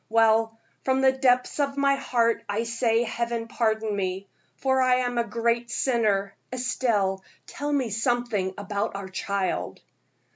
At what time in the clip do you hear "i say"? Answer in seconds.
2.49-3.03